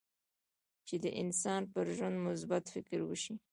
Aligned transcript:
چې 0.87 0.95
د 1.03 1.05
انسان 1.21 1.61
پر 1.71 1.85
ژوند 1.95 2.17
مثبت 2.27 2.63
فکر 2.73 2.99
وشي. 3.03 3.33